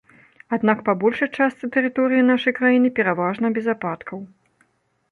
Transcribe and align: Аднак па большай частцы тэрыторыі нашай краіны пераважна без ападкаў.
Аднак 0.55 0.79
па 0.87 0.95
большай 1.03 1.29
частцы 1.37 1.69
тэрыторыі 1.75 2.27
нашай 2.33 2.53
краіны 2.61 2.87
пераважна 2.97 3.55
без 3.61 3.65
ападкаў. 3.77 4.19